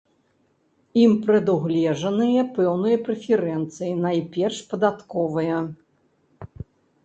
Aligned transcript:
Ім 1.01 1.11
прадугледжаныя 1.27 2.47
пэўныя 2.57 2.97
прэферэнцыі, 3.05 3.91
найперш 4.09 4.57
падатковыя. 4.73 5.57